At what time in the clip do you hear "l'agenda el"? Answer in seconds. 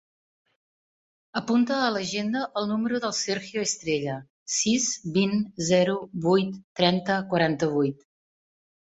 1.97-2.69